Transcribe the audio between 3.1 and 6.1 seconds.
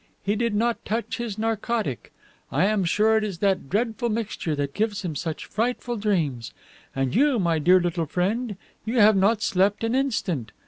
it is that dreadful mixture that gives him such frightful